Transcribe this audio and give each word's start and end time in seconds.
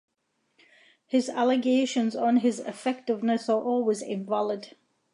His 1.05 1.29
allegations 1.29 2.15
on 2.15 2.37
his 2.37 2.59
effectiveness 2.59 3.47
are 3.49 3.61
always 3.61 4.01
invalid. 4.01 4.75